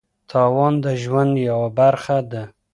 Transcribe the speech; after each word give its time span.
تاوان 0.29 0.73
د 0.83 0.85
ژوند 1.03 1.33
یوه 1.49 1.69
برخه 1.79 2.17
ده. 2.31 2.43